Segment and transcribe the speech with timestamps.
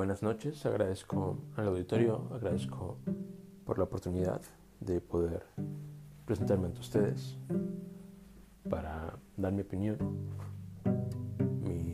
[0.00, 2.96] Buenas noches, agradezco al auditorio, agradezco
[3.66, 4.40] por la oportunidad
[4.80, 5.44] de poder
[6.24, 7.36] presentarme ante ustedes
[8.70, 9.98] para dar mi opinión,
[11.62, 11.92] mi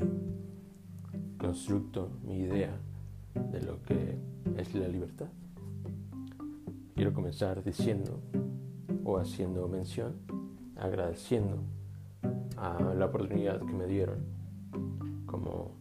[1.36, 2.78] constructo, mi idea
[3.34, 4.16] de lo que
[4.56, 5.26] es la libertad.
[6.94, 8.20] Quiero comenzar diciendo
[9.02, 10.14] o haciendo mención,
[10.76, 11.58] agradeciendo
[12.56, 14.20] a la oportunidad que me dieron
[15.26, 15.75] como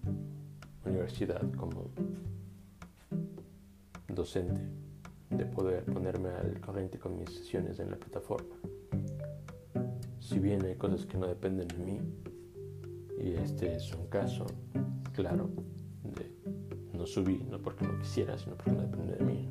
[1.55, 1.91] como
[4.07, 4.61] docente,
[5.29, 8.55] de poder ponerme al corriente con mis sesiones en la plataforma.
[10.19, 11.99] Si bien hay cosas que no dependen de mí,
[13.19, 14.45] y este es un caso
[15.13, 15.49] claro
[16.03, 19.49] de no subí, no porque no quisiera, sino porque no depende de mí,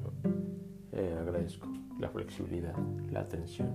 [0.93, 1.69] eh, agradezco
[2.01, 2.77] la flexibilidad,
[3.13, 3.71] la atención,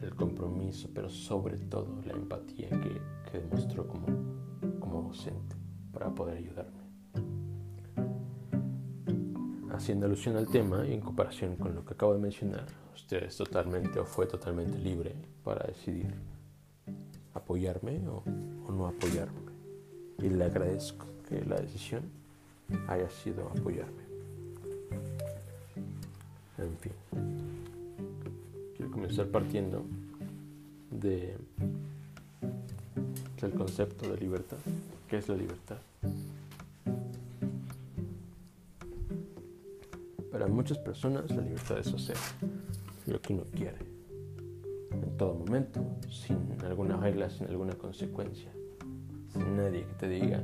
[0.00, 3.00] el compromiso, pero sobre todo la empatía que,
[3.30, 4.06] que demostró como,
[4.80, 5.56] como docente
[5.92, 6.83] para poder ayudarme.
[9.84, 13.36] Haciendo alusión al tema y en comparación con lo que acabo de mencionar, usted es
[13.36, 16.06] totalmente o fue totalmente libre para decidir
[17.34, 18.22] apoyarme o,
[18.72, 19.42] no apoyarme.
[20.20, 22.00] Y le agradezco que la decisión
[22.88, 24.04] haya sido apoyarme.
[26.56, 26.92] En fin,
[28.78, 29.84] quiero comenzar partiendo
[30.92, 31.36] de,
[33.38, 34.56] del concepto de libertad.
[35.10, 35.76] ¿Qué es la libertad?
[40.34, 42.16] Para muchas personas la libertad es hacer
[43.06, 43.78] lo que uno quiere,
[44.90, 48.50] en todo momento, sin alguna regla, sin alguna consecuencia,
[49.28, 50.42] sin nadie que te diga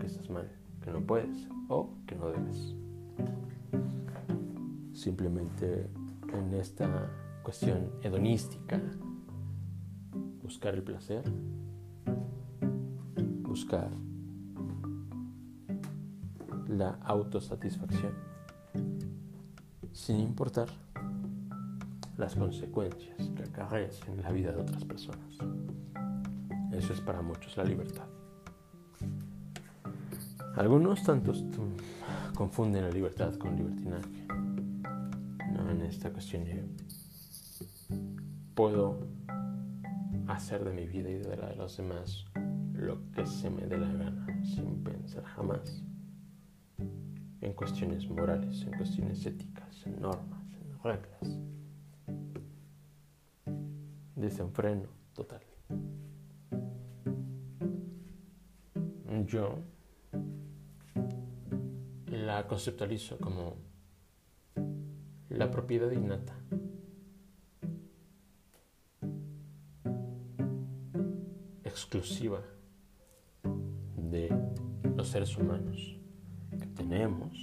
[0.00, 0.50] que estás mal,
[0.82, 1.36] que no puedes
[1.68, 2.74] o que no debes.
[4.94, 5.90] Simplemente
[6.32, 7.10] en esta
[7.42, 8.80] cuestión hedonística,
[10.42, 11.24] buscar el placer,
[13.42, 13.90] buscar
[16.68, 18.37] la autosatisfacción
[19.92, 20.68] sin importar
[22.16, 25.38] las consecuencias que acarrean en la vida de otras personas.
[26.72, 28.06] Eso es para muchos la libertad.
[30.56, 31.44] Algunos tantos
[32.34, 34.26] confunden la libertad con libertinaje.
[35.52, 36.62] No en esta cuestión yo
[38.54, 38.98] puedo
[40.26, 42.24] hacer de mi vida y de la de los demás
[42.74, 45.82] lo que se me dé la gana sin pensar jamás
[47.40, 51.38] en cuestiones morales, en cuestiones éticas, en normas, en reglas.
[54.16, 55.42] Desenfreno total.
[59.26, 59.58] Yo
[62.06, 63.56] la conceptualizo como
[65.28, 66.34] la propiedad innata.
[71.64, 72.40] exclusiva
[73.96, 74.28] de
[74.96, 75.97] los seres humanos
[76.78, 77.36] tenemos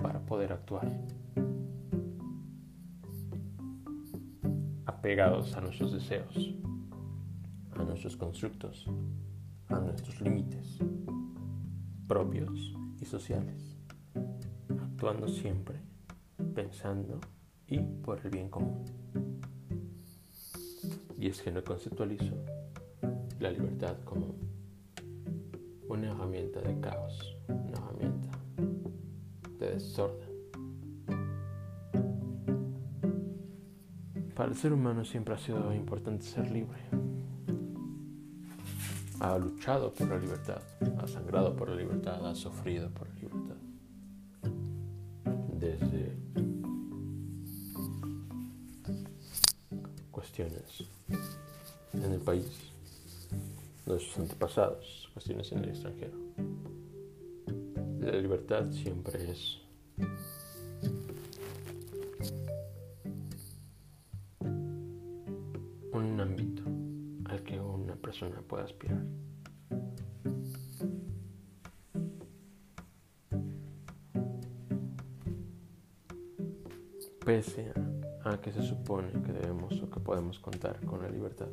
[0.00, 0.90] para poder actuar.
[4.86, 6.54] Apegados a nuestros deseos,
[7.74, 8.86] a nuestros constructos,
[9.68, 10.78] a nuestros límites
[12.06, 13.76] propios y sociales,
[14.68, 15.80] actuando siempre
[16.54, 17.20] pensando
[17.66, 18.84] y por el bien común.
[21.18, 22.34] Y es que no conceptualizo
[23.40, 24.36] la libertad como
[25.88, 28.25] una herramienta de caos, una herramienta
[34.34, 36.78] Para el ser humano siempre ha sido importante ser libre.
[39.18, 40.60] Ha luchado por la libertad,
[40.98, 43.56] ha sangrado por la libertad, ha sufrido por la libertad.
[45.58, 46.16] Desde
[50.10, 50.84] cuestiones
[51.94, 52.72] en el país,
[53.86, 56.45] sus antepasados, cuestiones en el extranjero
[58.12, 59.58] la libertad siempre es
[65.92, 66.62] un ámbito
[67.24, 69.02] al que una persona pueda aspirar.
[77.24, 77.72] Pese
[78.24, 81.48] a, que se supone que debemos o que podemos contar con la libertad,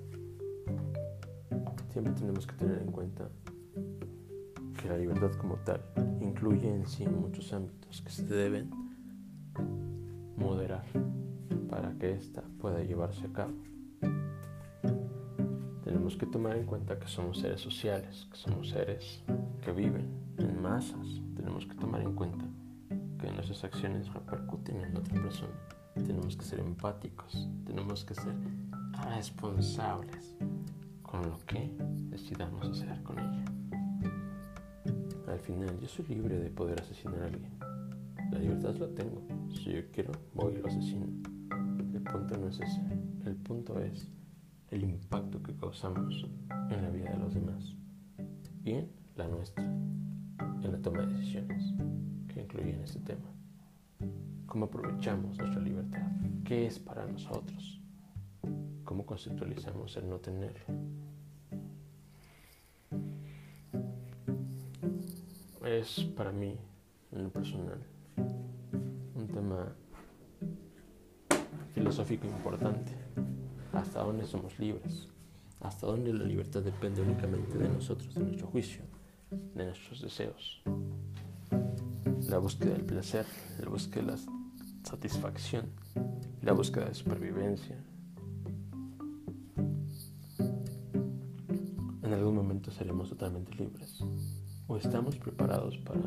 [1.92, 3.28] siempre tenemos que tener en cuenta
[4.84, 5.82] que la libertad como tal
[6.20, 8.70] incluye en sí muchos ámbitos que se deben
[10.36, 10.84] moderar
[11.70, 13.54] para que ésta pueda llevarse a cabo.
[15.86, 19.24] Tenemos que tomar en cuenta que somos seres sociales, que somos seres
[19.62, 21.22] que viven en masas.
[21.34, 22.46] Tenemos que tomar en cuenta
[23.20, 25.54] que nuestras acciones repercuten en otra persona.
[25.96, 28.36] Tenemos que ser empáticos, tenemos que ser
[29.16, 30.36] responsables
[31.04, 31.74] con lo que
[32.10, 33.83] decidamos hacer con ella.
[35.34, 37.52] Al final yo soy libre de poder asesinar a alguien.
[38.32, 39.24] La libertad la tengo.
[39.52, 41.08] Si yo quiero, voy y lo asesino.
[41.92, 42.82] El punto no es ese.
[43.26, 44.12] El punto es
[44.70, 46.28] el impacto que causamos
[46.70, 47.76] en la vida de los demás
[48.64, 51.74] y en la nuestra, en la toma de decisiones
[52.28, 53.34] que incluyen este tema.
[54.46, 56.12] ¿Cómo aprovechamos nuestra libertad?
[56.46, 57.82] ¿Qué es para nosotros?
[58.84, 60.66] ¿Cómo conceptualizamos el no tenerlo?
[65.64, 66.58] Es para mí,
[67.14, 67.82] en lo personal,
[69.16, 69.74] un tema
[71.74, 72.92] filosófico importante.
[73.72, 75.08] ¿Hasta dónde somos libres?
[75.62, 78.82] ¿Hasta dónde la libertad depende únicamente de nosotros, de nuestro juicio,
[79.56, 80.62] de nuestros deseos?
[82.28, 83.26] La búsqueda del placer,
[83.62, 84.18] la búsqueda de la
[84.84, 85.68] satisfacción,
[86.42, 87.78] la búsqueda de supervivencia.
[92.02, 94.04] En algún momento seremos totalmente libres
[94.74, 96.02] o estamos preparados para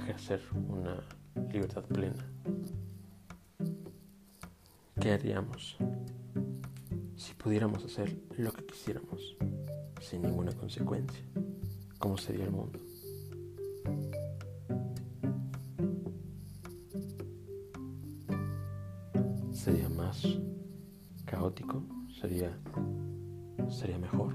[0.00, 0.96] ejercer una
[1.52, 2.24] libertad plena.
[4.98, 5.76] ¿Qué haríamos
[7.16, 9.36] si pudiéramos hacer lo que quisiéramos
[10.00, 11.22] sin ninguna consecuencia?
[11.98, 12.78] ¿Cómo sería el mundo?
[19.52, 20.22] ¿Sería más
[21.26, 21.82] caótico?
[22.18, 22.58] ¿Sería,
[23.68, 24.32] sería mejor?